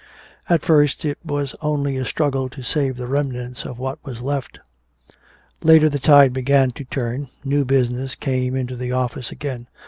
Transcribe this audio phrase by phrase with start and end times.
[0.49, 4.59] At first it was only a struggle to save the remnants of what was left.
[5.61, 9.67] Later the tide began to turn, new business came into the office again.